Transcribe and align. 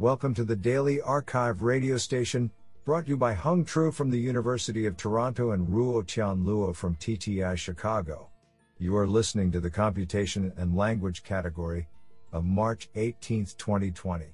Welcome 0.00 0.34
to 0.34 0.44
the 0.44 0.56
Daily 0.56 1.00
Archive 1.00 1.62
radio 1.62 1.96
station, 1.98 2.50
brought 2.84 3.04
to 3.04 3.10
you 3.10 3.16
by 3.16 3.32
Hung 3.32 3.64
Tru 3.64 3.92
from 3.92 4.10
the 4.10 4.18
University 4.18 4.86
of 4.86 4.96
Toronto 4.96 5.52
and 5.52 5.68
Ruo 5.68 6.04
Tian 6.04 6.44
Luo 6.44 6.74
from 6.74 6.96
TTI 6.96 7.56
Chicago. 7.56 8.28
You 8.80 8.96
are 8.96 9.06
listening 9.06 9.52
to 9.52 9.60
the 9.60 9.70
Computation 9.70 10.52
and 10.56 10.76
Language 10.76 11.22
category 11.22 11.86
of 12.32 12.44
March 12.44 12.88
18, 12.96 13.46
2020. 13.56 14.24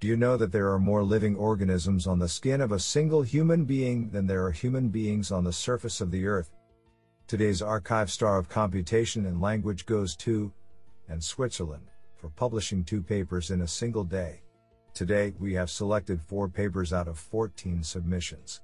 Do 0.00 0.06
you 0.06 0.18
know 0.18 0.36
that 0.36 0.52
there 0.52 0.70
are 0.70 0.78
more 0.78 1.02
living 1.02 1.34
organisms 1.34 2.06
on 2.06 2.18
the 2.18 2.28
skin 2.28 2.60
of 2.60 2.72
a 2.72 2.78
single 2.78 3.22
human 3.22 3.64
being 3.64 4.10
than 4.10 4.26
there 4.26 4.44
are 4.44 4.52
human 4.52 4.90
beings 4.90 5.32
on 5.32 5.44
the 5.44 5.52
surface 5.52 6.02
of 6.02 6.10
the 6.10 6.26
earth? 6.26 6.50
Today's 7.26 7.62
archive 7.62 8.10
star 8.10 8.36
of 8.36 8.50
computation 8.50 9.24
and 9.24 9.40
language 9.40 9.86
goes 9.86 10.14
to, 10.16 10.52
and 11.08 11.24
Switzerland, 11.24 11.88
for 12.18 12.28
publishing 12.28 12.84
two 12.84 13.00
papers 13.00 13.50
in 13.50 13.62
a 13.62 13.66
single 13.66 14.04
day. 14.04 14.42
Today, 14.94 15.34
we 15.40 15.52
have 15.54 15.70
selected 15.70 16.22
four 16.22 16.48
papers 16.48 16.92
out 16.92 17.08
of 17.08 17.18
14 17.18 17.82
submissions. 17.82 18.60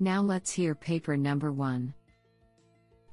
Now 0.00 0.22
let's 0.22 0.50
hear 0.50 0.74
paper 0.74 1.16
number 1.16 1.52
one. 1.52 1.92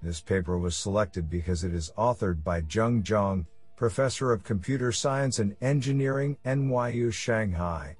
This 0.02 0.22
paper 0.22 0.58
was 0.58 0.77
selected 0.77 1.30
because 1.30 1.66
it 1.66 1.73
is 1.73 1.91
authored 1.98 2.44
by 2.44 2.62
Zheng 2.62 3.03
Zhang, 3.03 3.45
Professor 3.75 4.31
of 4.31 4.45
Computer 4.45 4.94
Science 4.94 5.39
and 5.39 5.55
Engineering, 5.62 6.38
NYU 6.45 7.11
Shanghai, 7.11 7.97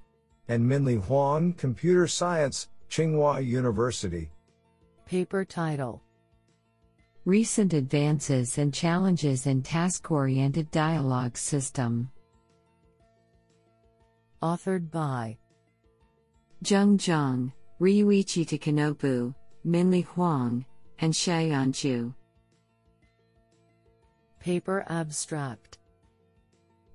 and 0.48 0.66
Minlie 0.68 0.96
Huang, 0.96 1.54
Computer 1.54 2.08
Science, 2.08 2.70
Tsinghua 2.90 3.46
University. 3.46 4.32
Paper 5.06 5.44
title 5.44 6.02
Recent 7.30 7.74
Advances 7.74 8.58
and 8.58 8.74
Challenges 8.74 9.46
in 9.46 9.62
Task 9.62 10.10
Oriented 10.10 10.72
Dialogue 10.72 11.38
System. 11.38 12.10
Authored 14.42 14.90
by 14.90 15.38
Zheng 16.64 16.98
Zhang, 16.98 17.54
Ryuichi 17.80 18.48
Takanobu, 18.48 19.36
Minlie 19.64 20.08
Huang, 20.08 20.66
and 20.98 21.14
Xiaoyan. 21.14 22.16
Paper 24.40 24.84
Abstract 24.90 25.78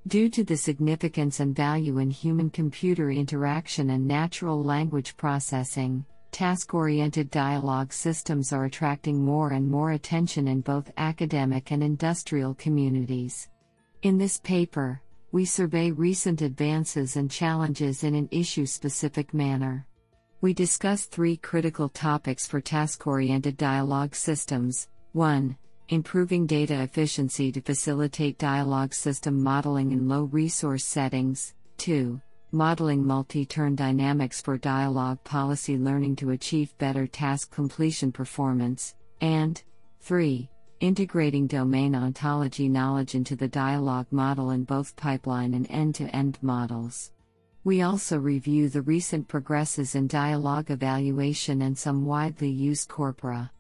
Due 0.09 0.29
to 0.31 0.43
the 0.43 0.57
significance 0.57 1.39
and 1.39 1.55
value 1.55 1.99
in 1.99 2.11
human 2.11 2.51
computer 2.51 3.13
interaction 3.13 3.91
and 3.91 4.05
natural 4.05 4.61
language 4.65 5.17
processing, 5.17 6.05
task 6.35 6.75
oriented 6.75 7.31
dialogue 7.31 7.93
systems 7.93 8.53
are 8.53 8.65
attracting 8.65 9.25
more 9.25 9.53
and 9.53 9.71
more 9.71 9.93
attention 9.93 10.49
in 10.49 10.61
both 10.61 10.91
academic 10.97 11.71
and 11.71 11.81
industrial 11.81 12.55
communities. 12.55 13.49
In 14.03 14.19
this 14.19 14.41
paper, 14.41 15.01
we 15.31 15.45
survey 15.45 15.93
recent 15.93 16.43
advances 16.43 17.15
and 17.15 17.31
challenges 17.31 18.03
in 18.03 18.17
an 18.17 18.29
issue 18.33 18.67
specific 18.67 19.33
manner. 19.33 19.87
We 20.41 20.53
discuss 20.53 21.05
three 21.05 21.37
critical 21.37 21.89
topics 21.89 22.49
for 22.49 22.61
task 22.61 23.07
oriented 23.07 23.57
dialogue 23.57 24.17
systems 24.17 24.89
1 25.13 25.57
improving 25.91 26.47
data 26.47 26.83
efficiency 26.83 27.53
to 27.53 27.61
facilitate 27.61 28.39
dialogue 28.39 28.93
system 28.93 29.41
modeling 29.41 29.93
in 29.93 30.09
low 30.09 30.25
resource 30.25 30.85
settings. 30.85 31.55
2. 31.79 32.21
Modeling 32.55 33.05
multi 33.05 33.45
turn 33.45 33.75
dynamics 33.75 34.41
for 34.41 34.57
dialogue 34.57 35.19
policy 35.25 35.77
learning 35.77 36.15
to 36.15 36.31
achieve 36.31 36.79
better 36.79 37.05
task 37.05 37.53
completion 37.53 38.13
performance. 38.13 38.95
And 39.21 39.61
3. 40.03 40.49
Integrating 40.79 41.49
domain 41.49 41.97
ontology 41.97 42.69
knowledge 42.69 43.17
into 43.17 43.35
the 43.35 43.49
dialogue 43.49 44.07
model 44.13 44.51
in 44.51 44.63
both 44.63 44.95
pipeline 44.95 45.53
and 45.55 45.69
end 45.69 45.97
to 45.97 46.05
end 46.15 46.39
models. 46.43 47.11
We 47.65 47.83
also 47.83 48.19
review 48.19 48.69
the 48.69 48.83
recent 48.83 49.27
progresses 49.27 49.97
in 49.97 50.07
dialogue 50.07 50.71
evaluation 50.71 51.63
and 51.63 51.77
some 51.77 52.05
widely 52.05 52.51
used 52.51 52.89
corpora. 52.89 53.51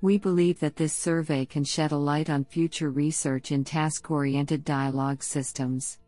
We 0.00 0.16
believe 0.16 0.58
that 0.60 0.76
this 0.76 0.94
survey 0.94 1.44
can 1.44 1.64
shed 1.64 1.92
a 1.92 1.98
light 1.98 2.30
on 2.30 2.44
future 2.44 2.88
research 2.88 3.52
in 3.52 3.62
task 3.62 4.10
oriented 4.10 4.64
dialogue 4.64 5.22
systems. 5.22 5.98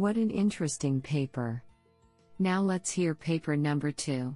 What 0.00 0.16
an 0.16 0.30
interesting 0.30 1.02
paper! 1.02 1.62
Now 2.38 2.62
let's 2.62 2.90
hear 2.90 3.14
paper 3.14 3.54
number 3.54 3.92
two. 3.92 4.34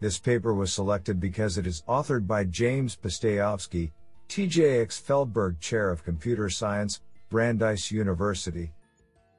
This 0.00 0.18
paper 0.18 0.52
was 0.52 0.70
selected 0.70 1.18
because 1.18 1.56
it 1.56 1.66
is 1.66 1.82
authored 1.88 2.26
by 2.26 2.44
James 2.44 2.94
Pustejovsky, 2.94 3.92
TJX 4.28 5.00
Feldberg 5.00 5.60
Chair 5.60 5.88
of 5.88 6.04
Computer 6.04 6.50
Science, 6.50 7.00
Brandeis 7.30 7.90
University. 7.90 8.70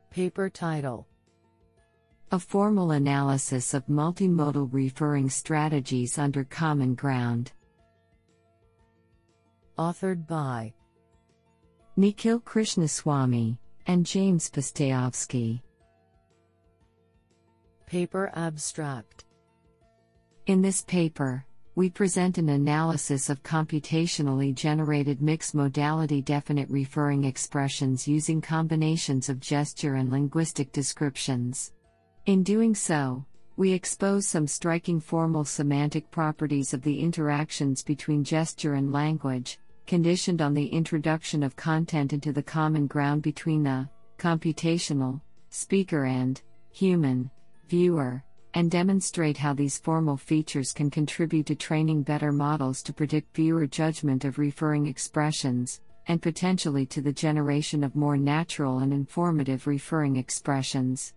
Paper 0.09 0.49
title 0.49 1.05
a 2.31 2.39
formal 2.39 2.89
analysis 2.89 3.75
of 3.75 3.85
multimodal 3.85 4.69
referring 4.71 5.29
strategies 5.29 6.17
under 6.17 6.43
common 6.43 6.95
ground. 6.95 7.51
Authored 9.77 10.25
by 10.25 10.73
Nikhil 11.95 12.39
Krishnaswamy 12.39 13.59
and 13.87 14.05
James 14.05 14.49
Pustejovsky. 14.49 15.61
Paper 17.85 18.31
Abstract 18.35 19.25
In 20.47 20.61
this 20.61 20.81
paper, 20.81 21.45
we 21.75 21.89
present 21.89 22.37
an 22.37 22.49
analysis 22.49 23.29
of 23.29 23.43
computationally 23.43 24.55
generated 24.55 25.21
mixed 25.21 25.53
modality 25.53 26.21
definite 26.21 26.69
referring 26.69 27.25
expressions 27.25 28.07
using 28.07 28.41
combinations 28.41 29.29
of 29.29 29.39
gesture 29.39 29.95
and 29.95 30.09
linguistic 30.09 30.71
descriptions. 30.71 31.73
In 32.25 32.43
doing 32.43 32.73
so, 32.73 33.25
we 33.57 33.71
expose 33.71 34.27
some 34.27 34.47
striking 34.47 34.99
formal 34.99 35.45
semantic 35.45 36.09
properties 36.11 36.73
of 36.73 36.81
the 36.81 36.99
interactions 36.99 37.83
between 37.83 38.23
gesture 38.23 38.73
and 38.73 38.91
language, 38.91 39.59
conditioned 39.87 40.41
on 40.41 40.53
the 40.53 40.67
introduction 40.67 41.43
of 41.43 41.55
content 41.55 42.13
into 42.13 42.31
the 42.31 42.43
common 42.43 42.87
ground 42.87 43.21
between 43.21 43.63
the 43.63 43.87
computational 44.17 45.21
speaker 45.49 46.05
and 46.05 46.41
human 46.71 47.29
viewer, 47.67 48.23
and 48.53 48.71
demonstrate 48.71 49.37
how 49.37 49.53
these 49.53 49.77
formal 49.77 50.17
features 50.17 50.71
can 50.71 50.89
contribute 50.89 51.45
to 51.45 51.55
training 51.55 52.03
better 52.03 52.31
models 52.31 52.81
to 52.83 52.93
predict 52.93 53.35
viewer 53.35 53.67
judgment 53.67 54.23
of 54.23 54.37
referring 54.37 54.87
expressions, 54.87 55.81
and 56.07 56.21
potentially 56.21 56.85
to 56.85 57.01
the 57.01 57.11
generation 57.11 57.83
of 57.83 57.95
more 57.95 58.17
natural 58.17 58.79
and 58.79 58.93
informative 58.93 59.67
referring 59.67 60.15
expressions. 60.15 61.13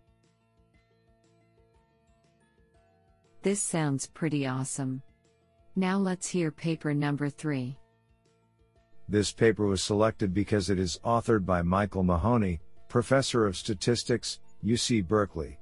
This 3.42 3.62
sounds 3.62 4.06
pretty 4.06 4.46
awesome. 4.46 5.00
Now 5.76 5.98
let's 5.98 6.28
hear 6.28 6.50
paper 6.50 6.92
number 6.92 7.28
3. 7.28 7.78
This 9.08 9.32
paper 9.32 9.66
was 9.66 9.82
selected 9.82 10.34
because 10.34 10.68
it 10.68 10.78
is 10.78 11.00
authored 11.02 11.46
by 11.46 11.62
Michael 11.62 12.02
Mahoney, 12.02 12.60
Professor 12.88 13.46
of 13.46 13.56
Statistics, 13.56 14.40
UC 14.62 15.08
Berkeley, 15.08 15.58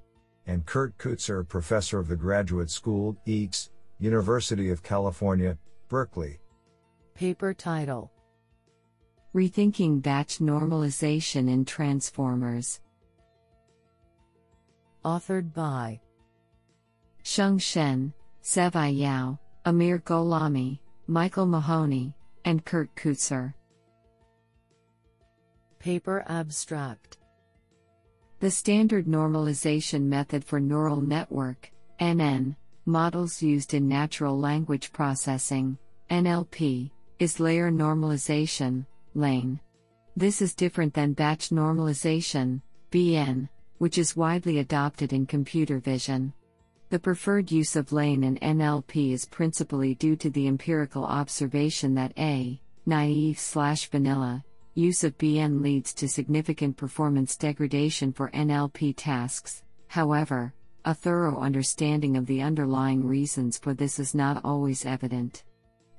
and 0.46 0.66
Kurt 0.66 0.98
Keutzer, 0.98 1.46
Professor 1.46 2.00
of 2.00 2.08
the 2.08 2.16
Graduate 2.16 2.70
School, 2.70 3.16
EECS, 3.26 3.70
University 4.00 4.70
of 4.70 4.82
California, 4.82 5.56
Berkeley. 5.88 6.40
Paper 7.14 7.54
title 7.54 8.10
Rethinking 9.32 10.02
Batch 10.02 10.38
Normalization 10.38 11.48
in 11.48 11.64
Transformers. 11.64 12.80
Authored 15.04 15.52
by 15.54 16.00
Sheng 17.22 17.58
Shen, 17.58 18.12
Zhewei 18.42 18.98
Yao, 18.98 19.38
Amir 19.64 19.98
Gholami, 20.00 20.80
Michael 21.06 21.46
Mahoney, 21.46 22.15
and 22.46 22.64
Kurt 22.64 22.94
Keutzer. 22.94 23.52
Paper 25.78 26.24
Abstract 26.28 27.18
The 28.40 28.50
standard 28.50 29.06
normalization 29.06 30.04
method 30.04 30.44
for 30.44 30.58
neural 30.58 31.00
network 31.00 31.70
NN, 32.00 32.56
models 32.86 33.42
used 33.42 33.74
in 33.74 33.88
natural 33.88 34.38
language 34.38 34.92
processing 34.92 35.76
NLP, 36.10 36.90
is 37.18 37.40
layer 37.40 37.70
normalization 37.70 38.86
LANE. 39.14 39.58
This 40.16 40.40
is 40.40 40.54
different 40.54 40.94
than 40.94 41.14
batch 41.14 41.48
normalization 41.50 42.62
BN, 42.90 43.48
which 43.78 43.98
is 43.98 44.16
widely 44.16 44.58
adopted 44.58 45.12
in 45.12 45.26
computer 45.26 45.78
vision. 45.78 46.32
The 46.88 47.00
preferred 47.00 47.50
use 47.50 47.74
of 47.74 47.90
lane 47.90 48.22
in 48.22 48.36
NLP 48.36 49.12
is 49.12 49.24
principally 49.24 49.96
due 49.96 50.14
to 50.16 50.30
the 50.30 50.46
empirical 50.46 51.04
observation 51.04 51.94
that 51.96 52.12
a 52.16 52.60
naive 52.86 53.40
slash 53.40 53.90
vanilla 53.90 54.44
use 54.74 55.02
of 55.02 55.18
BN 55.18 55.62
leads 55.62 55.92
to 55.94 56.08
significant 56.08 56.76
performance 56.76 57.36
degradation 57.36 58.12
for 58.12 58.30
NLP 58.30 58.94
tasks. 58.96 59.64
However, 59.88 60.54
a 60.84 60.94
thorough 60.94 61.40
understanding 61.40 62.16
of 62.16 62.26
the 62.26 62.42
underlying 62.42 63.04
reasons 63.04 63.58
for 63.58 63.74
this 63.74 63.98
is 63.98 64.14
not 64.14 64.44
always 64.44 64.86
evident. 64.86 65.42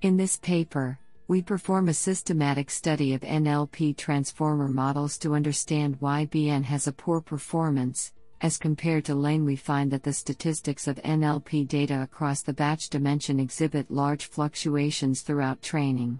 In 0.03 0.15
this 0.15 0.37
paper, 0.37 0.99
we 1.27 1.41
perform 1.41 1.89
a 1.89 1.93
systematic 1.93 2.69
study 2.69 3.13
of 3.13 3.21
NLP 3.21 3.97
transformer 3.97 4.69
models 4.69 5.17
to 5.17 5.35
understand 5.35 5.97
why 5.99 6.27
BN 6.27 6.63
has 6.63 6.87
a 6.87 6.93
poor 6.93 7.19
performance. 7.19 8.13
As 8.41 8.57
compared 8.57 9.05
to 9.05 9.15
Lane, 9.15 9.45
we 9.45 9.55
find 9.55 9.89
that 9.91 10.03
the 10.03 10.13
statistics 10.13 10.87
of 10.87 10.97
NLP 10.97 11.67
data 11.67 12.03
across 12.03 12.43
the 12.43 12.53
batch 12.53 12.89
dimension 12.89 13.39
exhibit 13.39 13.89
large 13.89 14.25
fluctuations 14.25 15.21
throughout 15.21 15.61
training. 15.61 16.19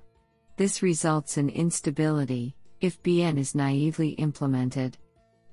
This 0.56 0.82
results 0.82 1.38
in 1.38 1.50
instability 1.50 2.56
if 2.82 3.02
BN 3.04 3.38
is 3.38 3.54
naively 3.54 4.10
implemented. 4.10 4.98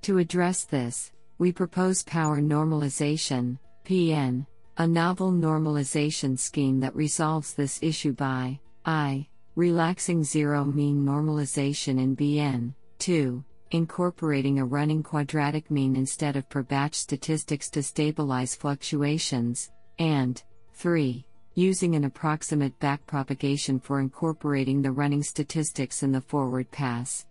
To 0.02 0.18
address 0.18 0.64
this, 0.64 1.12
we 1.38 1.52
propose 1.52 2.02
power 2.02 2.40
normalization, 2.40 3.58
PN, 3.84 4.46
a 4.78 4.86
novel 4.86 5.32
normalization 5.32 6.38
scheme 6.38 6.80
that 6.80 6.96
resolves 6.96 7.54
this 7.54 7.78
issue 7.82 8.12
by 8.12 8.58
I. 8.84 9.28
Relaxing 9.56 10.24
zero 10.24 10.64
mean 10.64 11.04
normalization 11.04 12.00
in 12.00 12.16
BN. 12.16 12.74
2. 12.98 13.44
Incorporating 13.74 14.60
a 14.60 14.64
running 14.64 15.02
quadratic 15.02 15.68
mean 15.68 15.96
instead 15.96 16.36
of 16.36 16.48
per 16.48 16.62
batch 16.62 16.94
statistics 16.94 17.68
to 17.70 17.82
stabilize 17.82 18.54
fluctuations. 18.54 19.72
And 19.98 20.40
3. 20.74 21.26
Using 21.54 21.96
an 21.96 22.04
approximate 22.04 22.78
backpropagation 22.78 23.82
for 23.82 23.98
incorporating 23.98 24.80
the 24.80 24.92
running 24.92 25.24
statistics 25.24 26.04
in 26.04 26.12
the 26.12 26.20
forward 26.20 26.70
pass. 26.70 27.26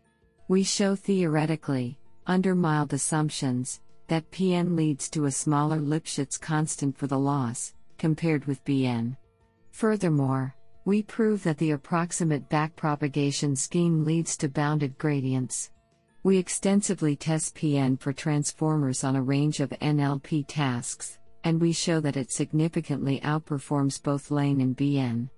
We 0.49 0.63
show 0.63 0.97
theoretically, 0.97 1.97
under 2.27 2.55
mild 2.55 2.91
assumptions, 2.91 3.79
that 4.09 4.29
PN 4.29 4.75
leads 4.75 5.07
to 5.11 5.27
a 5.27 5.31
smaller 5.31 5.79
Lipschitz 5.79 6.37
constant 6.37 6.97
for 6.97 7.07
the 7.07 7.17
loss, 7.17 7.73
compared 7.97 8.43
with 8.47 8.65
BN. 8.65 9.15
Furthermore, 9.71 10.53
we 10.83 11.03
prove 11.03 11.41
that 11.43 11.57
the 11.57 11.71
approximate 11.71 12.49
backpropagation 12.49 13.57
scheme 13.57 14.03
leads 14.03 14.35
to 14.35 14.49
bounded 14.49 14.97
gradients. 14.97 15.69
We 16.25 16.37
extensively 16.37 17.17
test 17.17 17.53
PN 17.55 17.99
for 17.99 18.13
transformers 18.13 19.03
on 19.03 19.17
a 19.17 19.21
range 19.21 19.59
of 19.59 19.71
NLP 19.71 20.45
tasks, 20.47 21.19
and 21.43 21.59
we 21.59 21.73
show 21.73 21.99
that 21.99 22.15
it 22.15 22.31
significantly 22.31 23.19
outperforms 23.25 24.01
both 24.01 24.31
Lane 24.31 24.61
and 24.61 24.77
BN. 24.77 25.29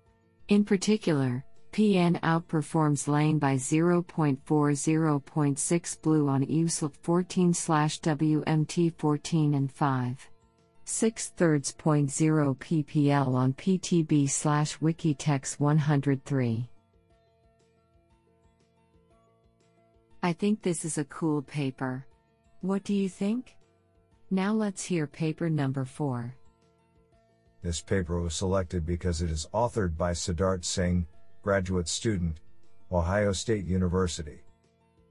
In 0.47 0.63
particular, 0.63 1.43
PN 1.71 2.21
outperforms 2.21 3.07
Lane 3.07 3.39
by 3.39 3.55
0.40.6 3.55 6.01
BLEU 6.03 6.29
on 6.29 6.45
IWSLT 6.45 6.93
14 7.01 7.51
WMT 7.51 8.93
14 8.95 9.53
and 9.55 9.71
5. 9.71 10.29
6 10.83 11.29
thirds 11.29 11.71
point 11.71 12.11
0 12.11 12.53
ppl 12.59 13.33
on 13.33 13.53
ptb 13.53 14.29
slash 14.29 14.77
wikitext 14.77 15.59
103 15.59 16.69
i 20.25 20.33
think 20.33 20.63
this 20.63 20.83
is 20.85 20.97
a 20.97 21.05
cool 21.05 21.43
paper. 21.43 22.07
What 22.61 22.83
do 22.83 22.95
you 22.95 23.07
think? 23.07 23.55
Now 24.31 24.53
let's 24.53 24.83
hear 24.83 25.05
paper 25.05 25.51
number 25.51 25.85
4 25.85 26.33
this 27.65 27.81
paper 27.81 28.21
was 28.21 28.35
selected 28.35 28.85
because 28.85 29.23
it 29.23 29.31
is 29.31 29.47
authored 29.51 29.97
by 29.97 30.11
siddharth 30.11 30.63
singh 30.63 31.07
graduate 31.41 31.87
student 31.87 32.39
ohio 32.91 33.31
state 33.31 33.65
university. 33.65 34.39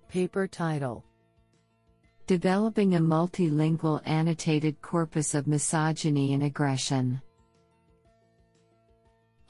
Paper 0.09 0.47
title. 0.47 1.05
Developing 2.29 2.95
a 2.95 3.01
Multilingual 3.01 4.01
Annotated 4.05 4.81
Corpus 4.81 5.35
of 5.35 5.49
Misogyny 5.49 6.33
and 6.35 6.45
Aggression. 6.45 7.21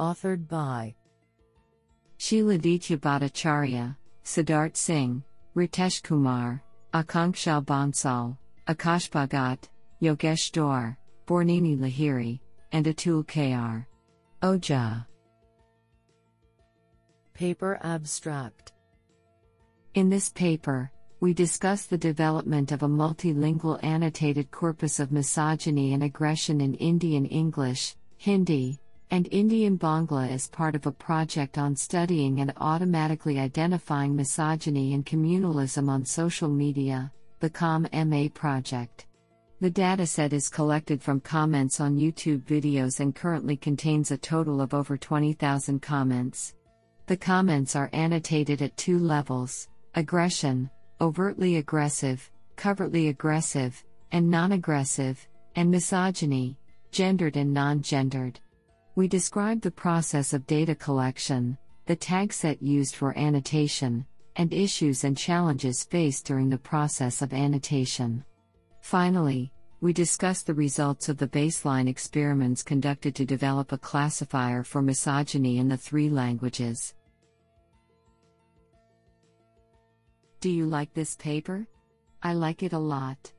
Authored 0.01 0.49
by 0.49 0.95
Shiladitya 2.19 2.97
Bhattacharya, 2.99 3.97
Siddharth 4.25 4.77
Singh, 4.77 5.23
Ritesh 5.55 6.03
Kumar, 6.03 6.61
Akanksha 6.93 7.65
Bansal, 7.65 8.37
Akash 8.67 9.09
Bhagat, 9.09 9.69
Yogesh 10.03 10.51
Dor, 10.51 10.99
Bornini 11.27 11.79
Lahiri, 11.79 12.41
and 12.73 12.87
Atul 12.87 13.25
K.R. 13.25 13.87
Ojha. 14.43 15.07
Paper 17.35 17.79
Abstract 17.85 18.73
In 19.95 20.09
this 20.11 20.29
paper, 20.31 20.91
we 21.21 21.33
discuss 21.33 21.87
the 21.87 21.99
development 21.99 22.73
of 22.73 22.83
a 22.83 22.89
multilingual 22.89 23.83
annotated 23.85 24.51
corpus 24.51 24.99
of 24.99 25.13
misogyny 25.13 25.95
and 25.95 26.03
aggression 26.03 26.61
in 26.61 26.75
Indian 26.75 27.27
English, 27.27 27.95
Hindi, 28.17 28.81
and 29.15 29.29
Indian 29.31 29.79
Bangla 29.79 30.29
as 30.29 30.49
part 30.49 30.75
of 30.75 30.87
a 30.87 30.91
project 30.91 31.57
on 31.57 31.77
studying 31.77 32.41
and 32.41 32.53
automatically 32.57 33.39
identifying 33.39 34.17
misogyny 34.17 34.93
and 34.93 35.07
communalism 35.07 35.89
on 35.89 36.05
social 36.05 36.49
media, 36.49 37.13
the 37.39 37.49
COM 37.49 37.87
MA 37.93 38.27
project. 38.35 39.07
The 39.61 39.71
dataset 39.71 40.33
is 40.33 40.49
collected 40.49 41.01
from 41.01 41.21
comments 41.21 41.79
on 41.79 41.97
YouTube 41.97 42.43
videos 42.43 42.99
and 42.99 43.15
currently 43.15 43.57
contains 43.57 44.11
a 44.11 44.19
total 44.19 44.61
of 44.61 44.75
over 44.75 44.97
20,000 44.97 45.81
comments. 45.81 46.57
The 47.07 47.17
comments 47.17 47.77
are 47.77 47.91
annotated 47.93 48.63
at 48.63 48.77
two 48.77 48.99
levels 48.99 49.69
aggression, 49.95 50.69
overtly 51.01 51.59
aggressive, 51.59 52.29
covertly 52.57 53.11
aggressive, 53.11 53.85
and 54.11 54.29
non 54.29 54.51
aggressive, 54.51 55.25
and 55.55 55.71
misogyny, 55.71 56.59
gendered 56.91 57.37
and 57.37 57.55
non 57.55 57.81
gendered. 57.81 58.41
We 58.97 59.09
describe 59.09 59.61
the 59.61 59.73
process 59.73 60.33
of 60.33 60.47
data 60.47 60.77
collection, 60.77 61.59
the 61.87 61.97
tag 61.97 62.33
set 62.33 62.63
used 62.63 62.95
for 62.95 63.19
annotation, 63.19 64.07
and 64.37 64.53
issues 64.53 65.03
and 65.03 65.19
challenges 65.19 65.83
faced 65.83 66.27
during 66.27 66.49
the 66.49 66.59
process 66.59 67.21
of 67.21 67.33
annotation. 67.33 68.25
Finally, 68.83 69.51
we 69.81 69.93
discuss 69.93 70.43
the 70.43 70.55
results 70.55 71.09
of 71.09 71.19
the 71.19 71.27
baseline 71.27 71.89
experiments 71.89 72.63
conducted 72.63 73.17
to 73.17 73.27
develop 73.27 73.73
a 73.73 73.79
classifier 73.79 74.63
for 74.63 74.81
misogyny 74.81 75.59
in 75.59 75.69
the 75.69 75.77
three 75.77 76.09
languages. 76.09 76.95
Do 80.41 80.51
you 80.51 80.67
like 80.67 80.95
this 80.95 81.17
paper? 81.17 81.67
I 82.23 82.35
like 82.35 82.63
it 82.63 82.73
a 82.73 82.79
lot. 82.79 83.33